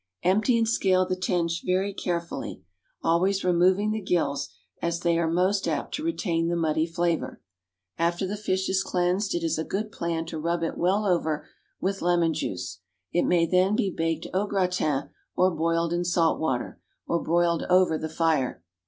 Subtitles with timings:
[0.23, 2.63] Empty and scale the tench very carefully,
[3.03, 4.49] always removing the gills,
[4.81, 7.39] as they are most apt to retain the muddy flavour.
[7.99, 11.47] After the fish is cleansed it is a good plan to rub it well over
[11.79, 12.79] with lemon juice.
[13.13, 17.95] It may then be baked au gratin, or boiled in salt water, or broiled over
[17.99, 18.63] the fire.